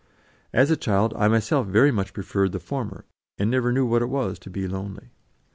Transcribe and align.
As 0.51 0.71
a 0.71 0.75
child, 0.75 1.13
I 1.15 1.27
myself 1.27 1.67
very 1.67 1.91
much 1.91 2.11
preferred 2.13 2.53
the 2.53 2.59
former, 2.59 3.05
and 3.37 3.51
never 3.51 3.71
knew 3.71 3.85
what 3.85 4.01
it 4.01 4.09
was 4.09 4.39
to 4.39 4.49
be 4.49 4.67
lonely. 4.67 5.11